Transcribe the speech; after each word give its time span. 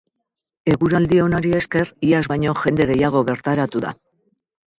Eguraldi 0.71 1.19
onari 1.25 1.51
esker, 1.57 1.91
iaz 2.13 2.23
baino 2.33 2.57
jende 2.63 2.89
gehiago 2.93 3.23
bertaratu 3.29 3.85
da. 3.87 3.95